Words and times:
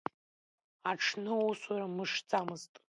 Аҽны 0.91 1.31
усура 1.47 1.87
мшӡамызт. 1.95 2.73